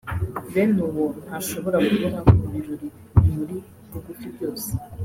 bene 0.53 0.81
uwo 0.89 1.05
ntashobora 1.25 1.75
kubura 1.85 2.19
mu 2.39 2.45
birori 2.53 2.87
bimuri 3.21 3.57
bugufi 3.91 4.27
byose 4.35 4.69